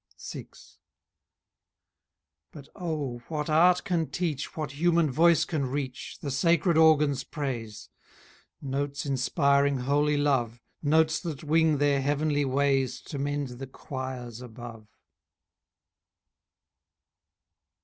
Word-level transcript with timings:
VI. 0.31 0.47
But, 2.51 2.69
oh! 2.75 3.19
what 3.27 3.51
art 3.51 3.83
can 3.83 4.09
teach, 4.09 4.57
What 4.57 4.71
human 4.71 5.11
voice 5.11 5.45
can 5.45 5.67
reach, 5.67 6.17
The 6.21 6.31
sacred 6.31 6.75
organ's 6.75 7.23
praise? 7.23 7.89
Notes 8.59 9.05
inspiring 9.05 9.81
holy 9.81 10.17
love, 10.17 10.59
Notes 10.81 11.19
that 11.19 11.43
wing 11.43 11.77
their 11.77 12.01
heavenly 12.01 12.45
ways 12.45 12.99
To 13.01 13.19
mend 13.19 13.49
the 13.59 13.67
choirs 13.67 14.41
above. 14.41 14.87